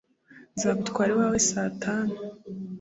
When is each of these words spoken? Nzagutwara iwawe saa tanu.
Nzagutwara 0.55 1.09
iwawe 1.13 1.39
saa 1.49 1.69
tanu. 1.83 2.15